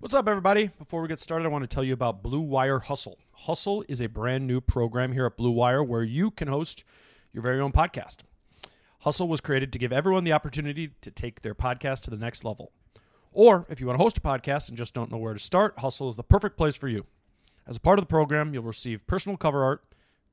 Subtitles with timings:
[0.00, 0.70] What's up, everybody?
[0.78, 3.18] Before we get started, I want to tell you about Blue Wire Hustle.
[3.32, 6.84] Hustle is a brand new program here at Blue Wire where you can host
[7.32, 8.18] your very own podcast.
[9.00, 12.44] Hustle was created to give everyone the opportunity to take their podcast to the next
[12.44, 12.70] level.
[13.32, 15.80] Or if you want to host a podcast and just don't know where to start,
[15.80, 17.04] Hustle is the perfect place for you.
[17.66, 19.82] As a part of the program, you'll receive personal cover art,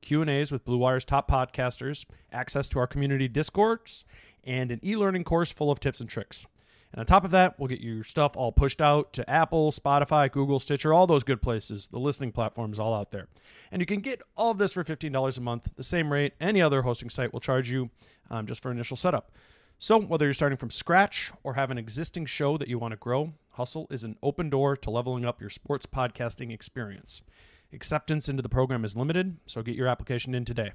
[0.00, 4.04] Q&As with Blue Wire's top podcasters, access to our community discords,
[4.44, 6.46] and an e-learning course full of tips and tricks.
[6.92, 10.30] And on top of that, we'll get your stuff all pushed out to Apple, Spotify,
[10.30, 11.88] Google, Stitcher, all those good places.
[11.88, 13.28] The listening platforms all out there.
[13.70, 16.62] And you can get all of this for $15 a month, the same rate any
[16.62, 17.90] other hosting site will charge you
[18.30, 19.30] um, just for initial setup.
[19.78, 22.96] So, whether you're starting from scratch or have an existing show that you want to
[22.96, 27.20] grow, Hustle is an open door to leveling up your sports podcasting experience.
[27.74, 30.72] Acceptance into the program is limited, so get your application in today.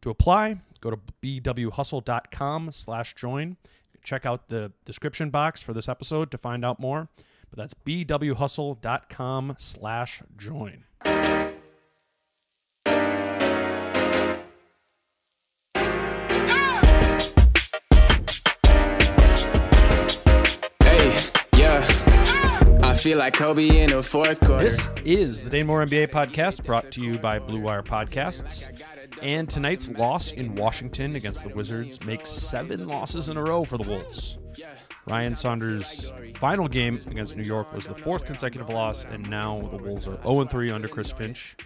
[0.00, 3.58] To apply, go to bwhustle.com slash join.
[4.02, 7.08] Check out the description box for this episode to find out more.
[7.50, 10.84] But that's bwhustle.com slash join.
[20.82, 22.80] Hey, yeah.
[22.82, 24.64] I feel like Kobe in the fourth quarter.
[24.64, 28.70] This is the Dane Moore NBA podcast brought to you by Blue Wire Podcasts.
[29.22, 33.76] And tonight's loss in Washington against the Wizards makes seven losses in a row for
[33.76, 34.38] the Wolves.
[35.06, 39.76] Ryan Saunders' final game against New York was the fourth consecutive loss, and now the
[39.76, 41.56] Wolves are 0 3 under Chris Finch.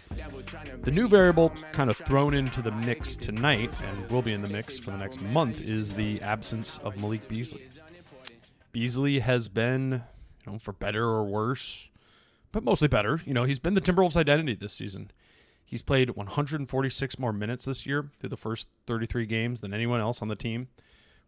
[0.83, 4.49] The new variable kind of thrown into the mix tonight, and will be in the
[4.49, 7.67] mix for the next month, is the absence of Malik Beasley.
[8.73, 10.03] Beasley has been,
[10.47, 11.89] you know, for better or worse,
[12.51, 13.21] but mostly better.
[13.27, 15.11] You know, he's been the Timberwolves' identity this season.
[15.65, 20.21] He's played 146 more minutes this year through the first 33 games than anyone else
[20.21, 20.69] on the team,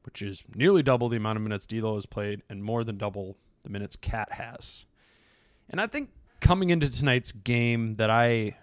[0.04, 3.36] which is nearly double the amount of minutes D'Lo has played and more than double
[3.62, 4.86] the minutes Cat has.
[5.68, 6.10] And I think
[6.40, 8.56] coming into tonight's game that I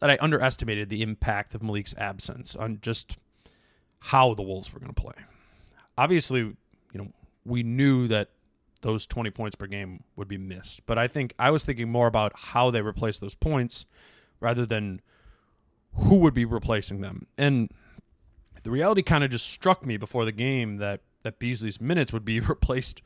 [0.00, 3.16] that I underestimated the impact of Malik's absence on just
[3.98, 5.14] how the Wolves were going to play.
[5.96, 6.56] Obviously, you
[6.92, 7.08] know,
[7.46, 8.28] we knew that
[8.82, 12.06] those 20 points per game would be missed, but I think I was thinking more
[12.06, 13.86] about how they replace those points
[14.40, 15.00] rather than
[15.94, 17.26] who would be replacing them.
[17.38, 17.70] And
[18.62, 22.24] the reality kind of just struck me before the game that that Beasley's minutes would
[22.24, 23.02] be replaced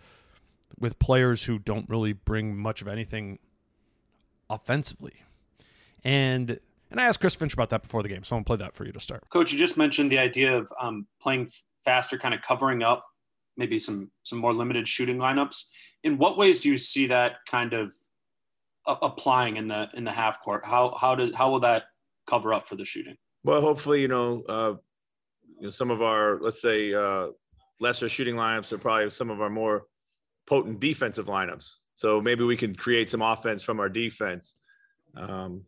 [0.78, 3.38] with players who don't really bring much of anything
[4.48, 5.14] offensively.
[6.04, 6.58] And
[6.90, 8.74] and I asked Chris Finch about that before the game, so I'm gonna play that
[8.74, 9.28] for you to start.
[9.30, 11.50] Coach, you just mentioned the idea of um, playing
[11.84, 13.06] faster, kind of covering up
[13.56, 15.64] maybe some some more limited shooting lineups.
[16.02, 17.92] In what ways do you see that kind of
[18.86, 20.64] applying in the in the half court?
[20.64, 21.84] How how does how will that
[22.26, 23.16] cover up for the shooting?
[23.44, 24.74] Well, hopefully, you know, uh,
[25.58, 27.28] you know, some of our let's say uh,
[27.80, 29.84] lesser shooting lineups are probably some of our more
[30.46, 31.76] potent defensive lineups.
[31.94, 34.58] So maybe we can create some offense from our defense.
[35.16, 35.64] Um,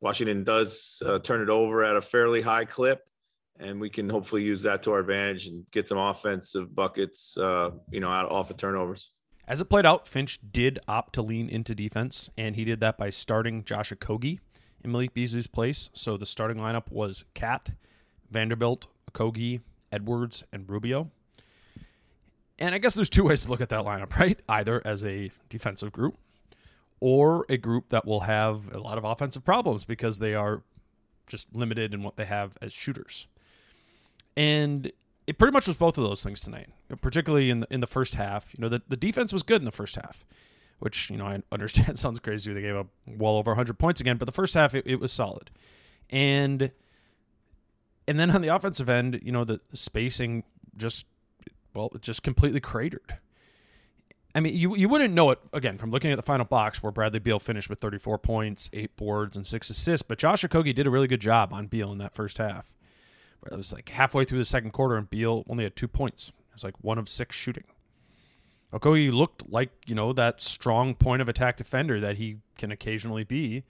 [0.00, 3.00] Washington does uh, turn it over at a fairly high clip,
[3.58, 7.70] and we can hopefully use that to our advantage and get some offensive buckets, uh,
[7.90, 9.10] you know, out off of turnovers.
[9.48, 12.98] As it played out, Finch did opt to lean into defense, and he did that
[12.98, 14.40] by starting Josh Okogie
[14.84, 15.88] in Malik Beasley's place.
[15.94, 17.70] So the starting lineup was Cat,
[18.30, 21.10] Vanderbilt, Okogie, Edwards, and Rubio.
[22.58, 24.38] And I guess there's two ways to look at that lineup, right?
[24.50, 26.18] Either as a defensive group
[27.00, 30.62] or a group that will have a lot of offensive problems because they are
[31.26, 33.28] just limited in what they have as shooters.
[34.36, 34.92] And
[35.28, 36.70] it pretty much was both of those things tonight,
[37.02, 38.48] particularly in the, in the first half.
[38.56, 40.24] You know, the, the defense was good in the first half,
[40.78, 42.50] which, you know, I understand sounds crazy.
[42.54, 45.12] They gave up well over 100 points again, but the first half, it, it was
[45.12, 45.50] solid.
[46.08, 46.70] And
[48.06, 50.44] and then on the offensive end, you know, the, the spacing
[50.78, 51.04] just,
[51.74, 53.18] well, just completely cratered.
[54.34, 56.90] I mean, you you wouldn't know it again from looking at the final box where
[56.90, 60.06] Bradley Beal finished with 34 points, eight boards, and six assists.
[60.06, 62.72] But Josh Okogie did a really good job on Beal in that first half.
[63.46, 66.28] It was like halfway through the second quarter, and Beal only had two points.
[66.28, 67.64] It was like one of six shooting.
[68.72, 73.24] Okogie looked like you know that strong point of attack defender that he can occasionally
[73.24, 73.64] be,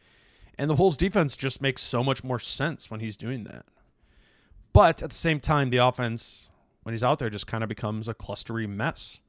[0.58, 3.66] and the Wolves defense just makes so much more sense when he's doing that.
[4.72, 6.50] But at the same time, the offense
[6.82, 9.20] when he's out there just kind of becomes a clustery mess,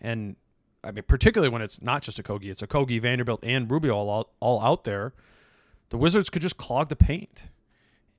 [0.00, 0.36] and
[0.82, 4.30] I mean, particularly when it's not just Okogie, it's Okogie, Vanderbilt, and Rubio all out,
[4.40, 5.12] all out there.
[5.90, 7.50] The Wizards could just clog the paint.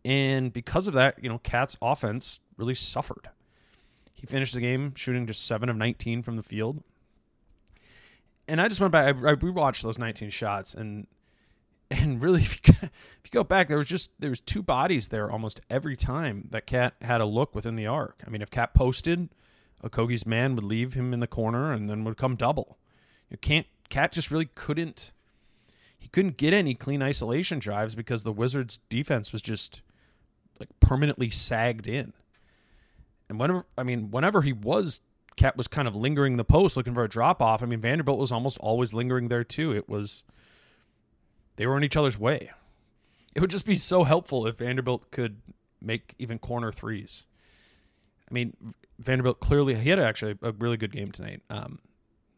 [0.05, 3.29] And because of that, you know, Cat's offense really suffered.
[4.13, 6.83] He finished the game shooting just 7 of 19 from the field.
[8.47, 11.07] And I just went back, I, I rewatched those 19 shots, and
[11.91, 12.91] and really, if you, if
[13.25, 16.65] you go back, there was just there was two bodies there almost every time that
[16.65, 18.21] Cat had a look within the arc.
[18.25, 19.29] I mean, if Cat posted,
[19.83, 22.77] Okogie's man would leave him in the corner and then would come double.
[23.29, 25.11] You can't Cat just really couldn't
[25.97, 29.81] he couldn't get any clean isolation drives because the Wizards defense was just
[30.59, 32.13] like permanently sagged in.
[33.29, 35.01] And whenever I mean whenever he was
[35.35, 37.63] Cat was kind of lingering the post looking for a drop off.
[37.63, 39.71] I mean Vanderbilt was almost always lingering there too.
[39.71, 40.23] It was
[41.55, 42.51] they were in each other's way.
[43.35, 45.41] It would just be so helpful if Vanderbilt could
[45.81, 47.25] make even corner threes.
[48.29, 48.55] I mean,
[48.99, 51.41] Vanderbilt clearly he had actually a really good game tonight.
[51.49, 51.79] Um,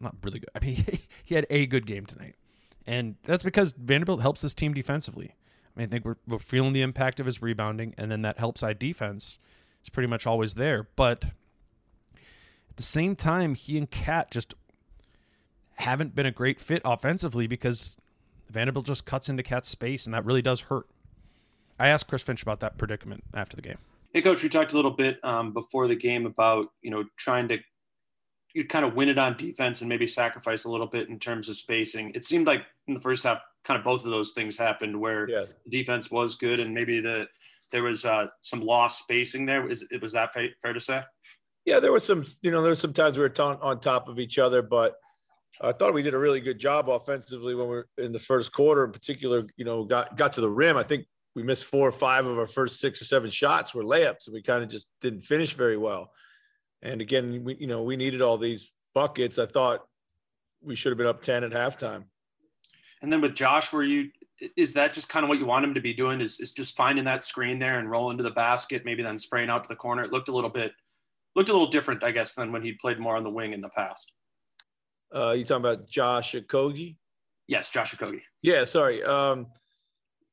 [0.00, 0.50] not really good.
[0.54, 0.84] I mean,
[1.24, 2.34] he had a good game tonight,
[2.86, 5.34] and that's because Vanderbilt helps this team defensively.
[5.76, 8.78] I think we're, we're feeling the impact of his rebounding, and then that help side
[8.78, 9.38] defense
[9.82, 10.88] is pretty much always there.
[10.96, 14.54] But at the same time, he and Cat just
[15.78, 17.98] haven't been a great fit offensively because
[18.48, 20.86] Vanderbilt just cuts into Cat's space, and that really does hurt.
[21.78, 23.78] I asked Chris Finch about that predicament after the game.
[24.12, 27.48] Hey, coach, we talked a little bit um, before the game about you know trying
[27.48, 27.58] to
[28.54, 31.50] you kind of win it on defense and maybe sacrifice a little bit in terms
[31.50, 32.12] of spacing.
[32.14, 35.28] It seemed like in the first half, kind of both of those things happened where
[35.28, 35.44] Yeah.
[35.68, 37.26] defense was good and maybe the
[37.72, 39.68] there was uh, some lost spacing there.
[39.68, 41.02] Is it was that fair to say?
[41.64, 44.06] Yeah, there was some, you know, there were some times we were on, on top
[44.08, 44.94] of each other, but
[45.60, 48.52] I thought we did a really good job offensively when we were in the first
[48.52, 49.46] quarter, in particular.
[49.56, 50.76] You know, got got to the rim.
[50.76, 53.82] I think we missed four or five of our first six or seven shots were
[53.82, 56.12] layups, and we kind of just didn't finish very well.
[56.82, 59.38] And again, we you know we needed all these buckets.
[59.40, 59.84] I thought
[60.62, 62.04] we should have been up ten at halftime.
[63.02, 64.10] And then with Josh, were you
[64.56, 66.20] is that just kind of what you want him to be doing?
[66.20, 69.50] Is is just finding that screen there and rolling to the basket, maybe then spraying
[69.50, 70.02] out to the corner?
[70.02, 70.72] It looked a little bit
[71.34, 73.60] looked a little different, I guess, than when he played more on the wing in
[73.60, 74.12] the past.
[75.14, 76.96] Uh, you talking about Josh Okogie?
[77.46, 78.22] Yes, Josh Okogie.
[78.42, 79.04] Yeah, sorry.
[79.04, 79.46] Um,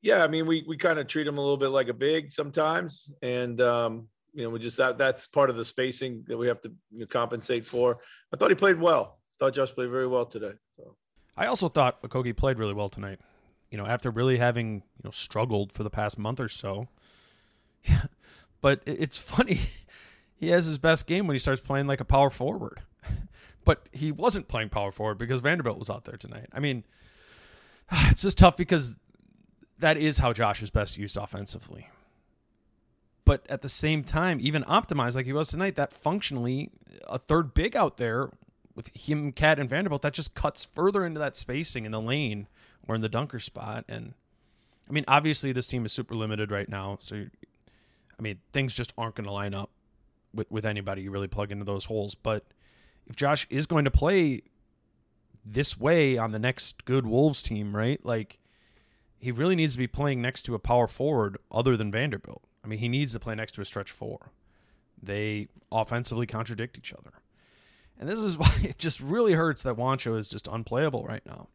[0.02, 2.32] yeah, I mean, we we kind of treat him a little bit like a big
[2.32, 6.48] sometimes, and um, you know, we just that that's part of the spacing that we
[6.48, 8.00] have to you know, compensate for.
[8.34, 9.20] I thought he played well.
[9.20, 10.54] I thought Josh played very well today.
[11.36, 13.20] I also thought Okogie played really well tonight.
[13.72, 16.88] You know, after really having you know struggled for the past month or so.
[18.62, 19.60] but it's funny,
[20.36, 22.82] he has his best game when he starts playing like a power forward.
[23.66, 26.48] but he wasn't playing power forward because Vanderbilt was out there tonight.
[26.54, 26.84] I mean,
[27.92, 29.00] it's just tough because
[29.80, 31.90] that is how Josh is best used offensively.
[33.26, 36.72] But at the same time, even optimized like he was tonight, that functionally
[37.08, 38.30] a third big out there
[38.76, 42.48] with him, Cat, and Vanderbilt, that just cuts further into that spacing in the lane
[42.88, 43.86] or in the dunker spot.
[43.88, 44.14] And
[44.90, 46.98] I mean, obviously, this team is super limited right now.
[47.00, 49.70] So, I mean, things just aren't going to line up
[50.34, 52.16] with, with anybody you really plug into those holes.
[52.16, 52.46] But
[53.08, 54.42] if Josh is going to play
[55.46, 58.04] this way on the next good Wolves team, right?
[58.06, 58.40] Like,
[59.20, 62.44] he really needs to be playing next to a power forward other than Vanderbilt.
[62.64, 64.32] I mean, he needs to play next to a stretch four.
[65.02, 67.12] They offensively contradict each other.
[68.00, 71.48] And this is why it just really hurts that Juancho is just unplayable right now.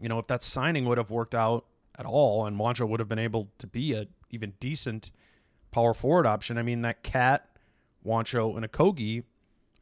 [0.00, 1.64] You know, if that signing would have worked out
[1.98, 5.10] at all and Juancho would have been able to be a even decent
[5.70, 7.48] power forward option, I mean, that Cat,
[8.04, 9.24] Juancho, and Okogie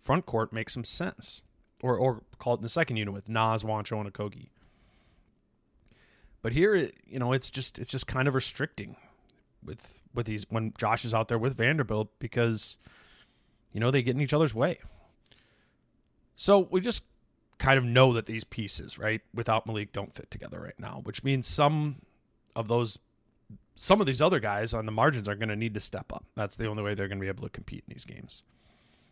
[0.01, 1.43] front court makes some sense.
[1.83, 4.49] Or, or call it in the second unit with Naz, Juancho, and Okogie.
[6.41, 8.97] But here, you know, it's just it's just kind of restricting
[9.65, 12.77] with with these when Josh is out there with Vanderbilt because
[13.73, 14.79] you know they get in each other's way.
[16.37, 17.05] So we just
[17.59, 21.23] kind of know that these pieces, right, without Malik don't fit together right now, which
[21.25, 21.97] means some
[22.57, 22.99] of those
[23.77, 26.25] some of these other guys on the margins are going to need to step up.
[26.37, 28.43] That's the only way they're going to be able to compete in these games.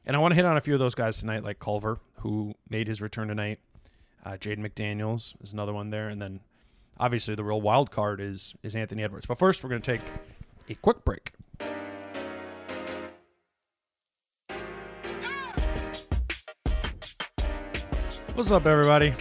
[0.07, 2.55] And I want to hit on a few of those guys tonight, like Culver, who
[2.69, 3.59] made his return tonight.
[4.25, 6.41] Uh, Jaden McDaniels is another one there, and then
[6.99, 9.27] obviously the real wild card is is Anthony Edwards.
[9.27, 10.03] But first, we're going to take
[10.69, 11.33] a quick break.
[18.35, 19.13] What's up, everybody?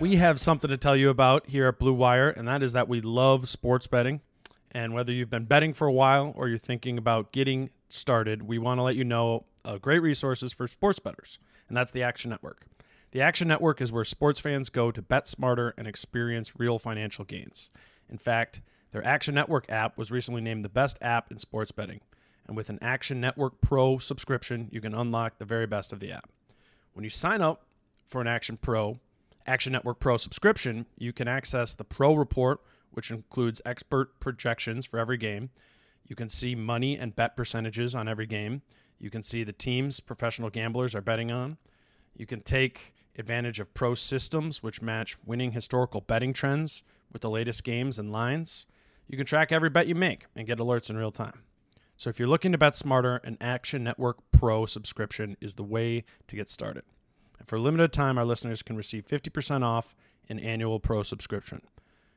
[0.00, 2.88] We have something to tell you about here at Blue Wire, and that is that
[2.88, 4.22] we love sports betting.
[4.70, 8.56] And whether you've been betting for a while or you're thinking about getting started, we
[8.56, 12.30] want to let you know uh, great resources for sports bettors, and that's the Action
[12.30, 12.64] Network.
[13.10, 17.26] The Action Network is where sports fans go to bet smarter and experience real financial
[17.26, 17.70] gains.
[18.08, 22.00] In fact, their Action Network app was recently named the best app in sports betting.
[22.46, 26.10] And with an Action Network Pro subscription, you can unlock the very best of the
[26.10, 26.30] app.
[26.94, 27.66] When you sign up
[28.12, 29.00] for an Action Pro,
[29.46, 34.98] Action Network Pro subscription, you can access the Pro Report, which includes expert projections for
[34.98, 35.48] every game.
[36.06, 38.60] You can see money and bet percentages on every game.
[38.98, 41.56] You can see the teams professional gamblers are betting on.
[42.14, 47.30] You can take advantage of pro systems, which match winning historical betting trends with the
[47.30, 48.66] latest games and lines.
[49.08, 51.42] You can track every bet you make and get alerts in real time.
[51.96, 56.04] So if you're looking to bet smarter, an Action Network Pro subscription is the way
[56.26, 56.84] to get started.
[57.42, 59.96] And for a limited time, our listeners can receive 50% off
[60.28, 61.60] an annual pro subscription.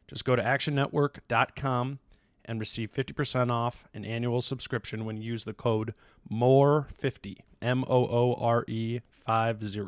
[0.07, 1.97] Just go to actionnetwork.com
[2.45, 5.95] and receive 50% off an annual subscription when you use the code
[6.31, 9.87] MOORE50, M O O R E 50.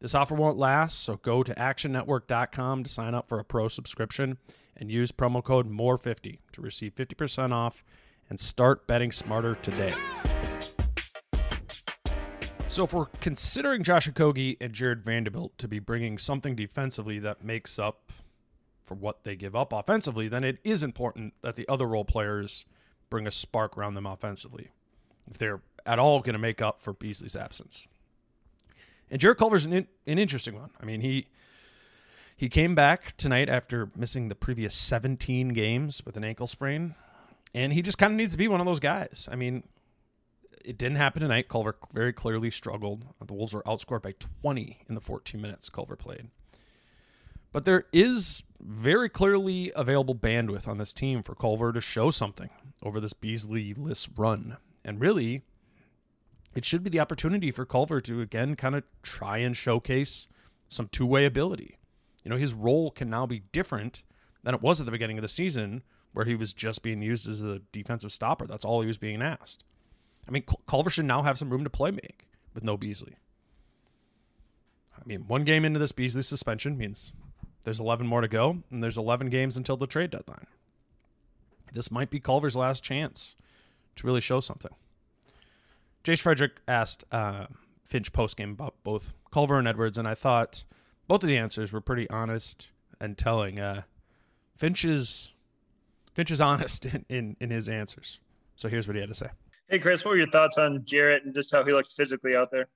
[0.00, 4.38] This offer won't last, so go to actionnetwork.com to sign up for a pro subscription
[4.78, 7.84] and use promo code MOORE50 to receive 50% off
[8.30, 9.94] and start betting smarter today.
[12.74, 17.44] So, if we're considering Josh Okogie and Jarred Vanderbilt to be bringing something defensively that
[17.44, 18.10] makes up
[18.84, 22.66] for what they give up offensively, then it is important that the other role players
[23.10, 24.70] bring a spark around them offensively
[25.30, 27.86] if they're at all going to make up for Beasley's absence.
[29.08, 30.70] And Jarrett Culver's an, in, an interesting one.
[30.80, 31.28] I mean, he
[32.36, 36.96] he came back tonight after missing the previous 17 games with an ankle sprain,
[37.54, 39.28] and he just kind of needs to be one of those guys.
[39.30, 39.62] I mean,
[40.64, 41.48] it didn't happen tonight.
[41.48, 43.06] Culver very clearly struggled.
[43.24, 46.28] The Wolves were outscored by 20 in the 14 minutes Culver played.
[47.52, 52.50] But there is very clearly available bandwidth on this team for Culver to show something
[52.82, 54.56] over this Beasley list run.
[54.84, 55.42] And really,
[56.54, 60.28] it should be the opportunity for Culver to again kind of try and showcase
[60.68, 61.78] some two way ability.
[62.24, 64.02] You know, his role can now be different
[64.42, 67.28] than it was at the beginning of the season, where he was just being used
[67.28, 68.46] as a defensive stopper.
[68.46, 69.64] That's all he was being asked.
[70.26, 73.16] I mean, Culver should now have some room to play make with no Beasley.
[74.96, 77.12] I mean, one game into this Beasley suspension means
[77.64, 80.46] there's 11 more to go, and there's 11 games until the trade deadline.
[81.72, 83.36] This might be Culver's last chance
[83.96, 84.72] to really show something.
[86.04, 87.46] Jace Frederick asked uh,
[87.82, 90.64] Finch postgame about both Culver and Edwards, and I thought
[91.08, 92.68] both of the answers were pretty honest
[93.00, 93.58] and telling.
[93.58, 93.82] Uh,
[94.56, 95.32] Finch is
[96.14, 98.20] Finch is honest in, in, in his answers.
[98.56, 99.30] So here's what he had to say.
[99.68, 102.50] Hey, Chris, what were your thoughts on Jarrett and just how he looked physically out
[102.50, 102.68] there?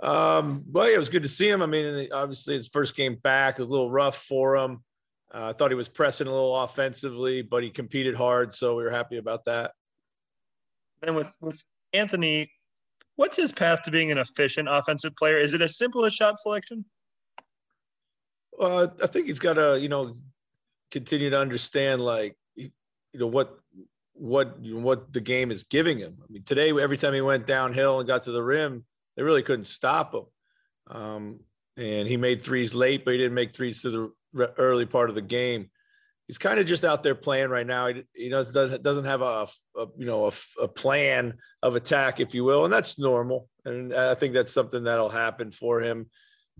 [0.00, 1.62] Um, well, yeah, it was good to see him.
[1.62, 4.84] I mean, obviously his first game back was a little rough for him.
[5.34, 8.84] Uh, I thought he was pressing a little offensively, but he competed hard, so we
[8.84, 9.72] were happy about that.
[11.02, 12.50] Then with with Anthony,
[13.16, 15.38] what's his path to being an efficient offensive player?
[15.38, 16.84] Is it as simple as shot selection?
[18.52, 20.14] Well, I think he's got to, you know,
[20.90, 22.70] continue to understand like, you
[23.14, 23.58] know, what
[24.18, 26.16] what what the game is giving him.
[26.22, 28.84] I mean, today every time he went downhill and got to the rim,
[29.16, 30.24] they really couldn't stop him.
[30.88, 31.40] Um,
[31.76, 33.90] and he made threes late, but he didn't make threes to
[34.34, 35.70] the early part of the game.
[36.26, 37.86] He's kind of just out there playing right now.
[37.86, 39.46] He, you know, doesn't doesn't have a,
[39.76, 40.32] a you know a,
[40.62, 43.48] a, plan of attack, if you will, and that's normal.
[43.64, 46.10] And I think that's something that'll happen for him.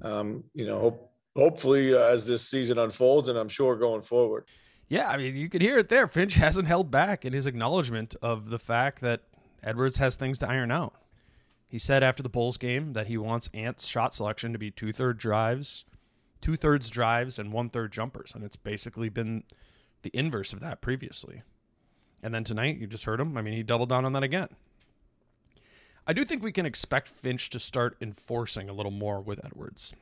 [0.02, 4.44] Um, you know, hope, hopefully uh, as this season unfolds, and I'm sure going forward.
[4.88, 6.06] Yeah, I mean, you could hear it there.
[6.06, 9.22] Finch hasn't held back in his acknowledgement of the fact that
[9.62, 10.94] Edwards has things to iron out.
[11.68, 14.92] He said after the Bulls game that he wants Ant's shot selection to be two
[14.92, 15.84] third drives,
[16.40, 19.42] two thirds drives, and one third jumpers, and it's basically been
[20.02, 21.42] the inverse of that previously.
[22.22, 23.36] And then tonight, you just heard him.
[23.36, 24.48] I mean, he doubled down on that again.
[26.06, 29.92] I do think we can expect Finch to start enforcing a little more with Edwards,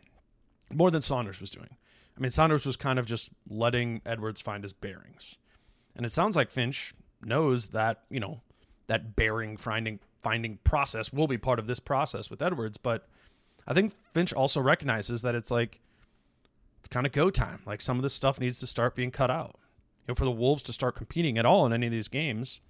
[0.71, 1.77] more than Saunders was doing.
[2.17, 5.39] I mean, Saunders was kind of just letting Edwards find his bearings.
[5.97, 8.41] And it sounds like Finch knows that, you know,
[8.87, 13.07] that bearing finding finding process will be part of this process with Edwards, but
[13.67, 15.81] I think Finch also recognizes that it's like
[16.81, 17.63] it's kind of go time.
[17.67, 19.57] Like some of this stuff needs to start being cut out.
[20.01, 22.61] You know, for the Wolves to start competing at all in any of these games,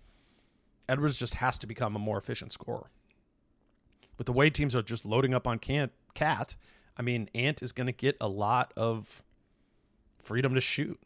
[0.88, 2.90] Edwards just has to become a more efficient scorer.
[4.18, 6.54] With the way teams are just loading up on Cat,
[6.96, 9.23] I mean, Ant is going to get a lot of
[10.24, 11.00] freedom to shoot.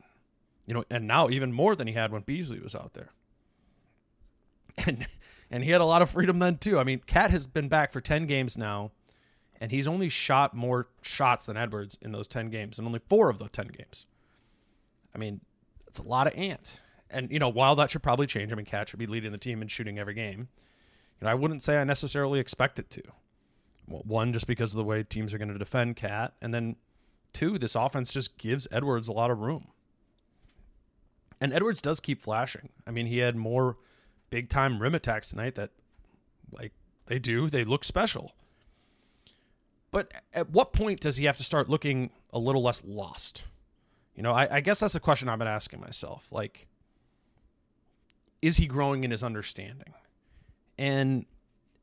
[0.66, 3.10] You know, and now even more than he had when Beasley was out there.
[4.86, 5.06] And
[5.50, 6.78] and he had a lot of freedom then too.
[6.78, 8.92] I mean, Cat has been back for 10 games now
[9.60, 13.28] and he's only shot more shots than Edwards in those 10 games, and only four
[13.28, 14.06] of those 10 games.
[15.14, 15.40] I mean,
[15.84, 16.80] that's a lot of ant.
[17.10, 19.38] And, you know, while that should probably change, I mean, Cat should be leading the
[19.38, 20.48] team and shooting every game.
[21.20, 23.02] You know, I wouldn't say I necessarily expect it to.
[23.88, 26.76] Well, one, just because of the way teams are going to defend Cat, and then
[27.32, 29.68] two, this offense just gives Edwards a lot of room.
[31.40, 32.70] And Edwards does keep flashing.
[32.86, 33.76] I mean, he had more
[34.30, 35.70] big time rim attacks tonight that,
[36.50, 36.72] like,
[37.06, 37.48] they do.
[37.48, 38.34] They look special.
[39.90, 43.44] But at what point does he have to start looking a little less lost?
[44.14, 46.30] You know, I, I guess that's a question I've been asking myself.
[46.32, 46.66] Like,
[48.42, 49.94] is he growing in his understanding?
[50.76, 51.24] And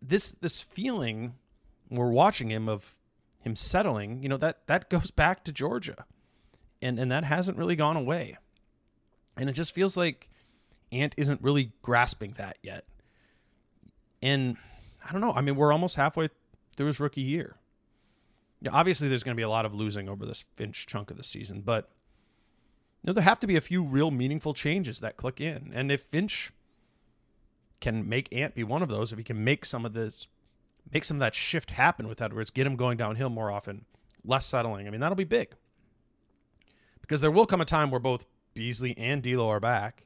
[0.01, 1.35] this this feeling
[1.89, 2.97] we're watching him of
[3.45, 6.05] him settling, you know, that that goes back to Georgia.
[6.81, 8.37] And and that hasn't really gone away.
[9.37, 10.29] And it just feels like
[10.91, 12.85] Ant isn't really grasping that yet.
[14.21, 14.57] And
[15.07, 15.33] I don't know.
[15.33, 16.29] I mean, we're almost halfway
[16.75, 17.57] through his rookie year
[18.71, 21.23] obviously there's going to be a lot of losing over this Finch chunk of the
[21.23, 21.89] season, but
[23.03, 25.71] you know, there have to be a few real meaningful changes that click in.
[25.73, 26.51] And if Finch
[27.79, 30.27] can make Ant be one of those, if he can make some of this,
[30.93, 33.85] make some of that shift happen with Edwards, get him going downhill more often,
[34.23, 34.87] less settling.
[34.87, 35.55] I mean, that'll be big.
[37.01, 40.05] Because there will come a time where both Beasley and D'Lo are back,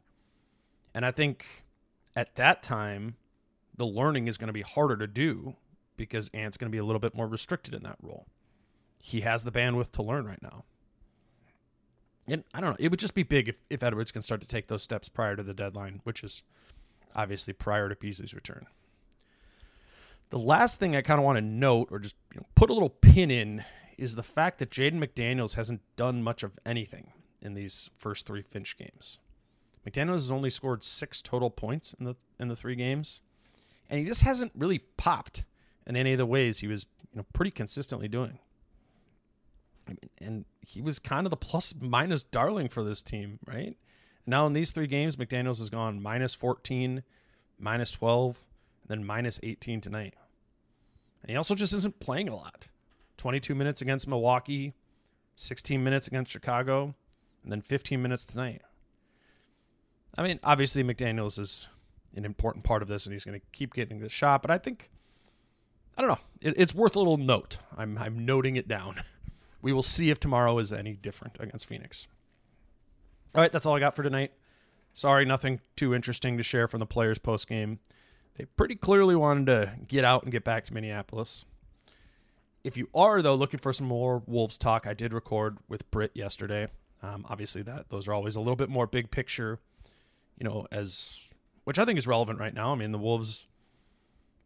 [0.93, 1.45] and I think
[2.15, 3.15] at that time,
[3.77, 5.55] the learning is going to be harder to do
[5.95, 8.25] because Ant's going to be a little bit more restricted in that role
[9.01, 10.65] he has the bandwidth to learn right now.
[12.27, 12.75] And I don't know.
[12.79, 15.35] It would just be big if, if Edwards can start to take those steps prior
[15.35, 16.43] to the deadline, which is
[17.15, 18.67] obviously prior to Beasley's return.
[20.29, 22.73] The last thing I kind of want to note or just you know, put a
[22.73, 23.63] little pin in
[23.97, 27.11] is the fact that Jaden McDaniels hasn't done much of anything
[27.41, 29.19] in these first three Finch games.
[29.87, 33.21] McDaniels has only scored six total points in the in the three games,
[33.89, 35.45] and he just hasn't really popped
[35.87, 38.39] in any of the ways he was you know pretty consistently doing
[40.19, 43.75] and he was kind of the plus minus darling for this team, right?
[44.25, 47.03] Now in these three games, McDaniels has gone minus 14,
[47.57, 48.48] minus 12, and
[48.89, 50.15] then minus 18 tonight.
[51.21, 52.67] And he also just isn't playing a lot.
[53.17, 54.73] 22 minutes against Milwaukee,
[55.35, 56.95] 16 minutes against Chicago,
[57.43, 58.61] and then 15 minutes tonight.
[60.17, 61.67] I mean, obviously McDaniels is
[62.15, 64.41] an important part of this, and he's going to keep getting this shot.
[64.41, 64.89] But I think,
[65.97, 67.59] I don't know, it, it's worth a little note.
[67.77, 69.01] I'm I'm noting it down.
[69.61, 72.07] We will see if tomorrow is any different against Phoenix.
[73.35, 74.31] All right, that's all I got for tonight.
[74.93, 77.79] Sorry, nothing too interesting to share from the players post game.
[78.35, 81.45] They pretty clearly wanted to get out and get back to Minneapolis.
[82.63, 86.11] If you are though looking for some more Wolves talk, I did record with Britt
[86.13, 86.67] yesterday.
[87.01, 89.59] Um, obviously, that those are always a little bit more big picture,
[90.37, 91.29] you know, as
[91.63, 92.71] which I think is relevant right now.
[92.71, 93.47] I mean, the Wolves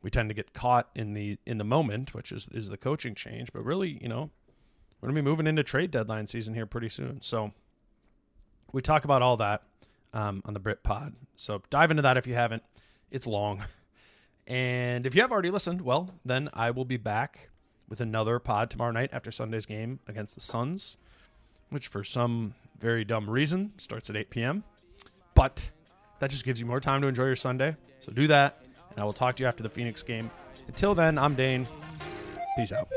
[0.03, 3.15] we tend to get caught in the in the moment, which is is the coaching
[3.15, 4.29] change, but really, you know,
[5.01, 7.21] we're to be moving into trade deadline season here pretty soon.
[7.21, 7.53] So
[8.71, 9.63] we talk about all that
[10.13, 11.15] um, on the Britt Pod.
[11.35, 12.63] So dive into that if you haven't.
[13.13, 13.63] It's long.
[14.45, 17.49] And if you have already listened, well, then I will be back
[17.87, 20.97] with another pod tomorrow night after Sunday's game against the Suns,
[21.69, 24.65] which for some very dumb reason starts at 8 p.m.
[25.33, 25.71] But
[26.19, 27.77] that just gives you more time to enjoy your Sunday.
[28.01, 30.29] So do that, and I will talk to you after the Phoenix game.
[30.67, 31.65] Until then, I'm Dane.
[32.57, 32.89] Peace out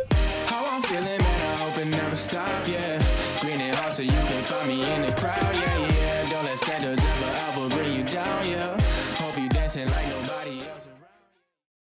[9.77, 10.06] it